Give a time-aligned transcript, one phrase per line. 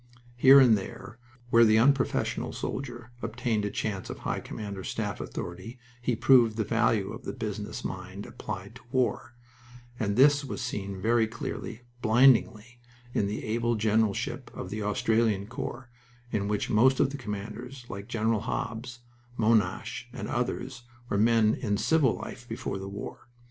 [0.35, 1.19] Here and there,
[1.51, 6.57] where the unprofessional soldier obtained a chance of high command or staff authority, he proved
[6.57, 9.35] the value of the business mind applied to war,
[9.99, 12.79] and this was seen very clearly blindingly
[13.13, 15.91] in the able generalship of the Australian Corps,
[16.31, 18.99] in which most of the commanders, like Generals Hobbs,
[19.37, 23.29] Monash, and others, were men in civil life before the war.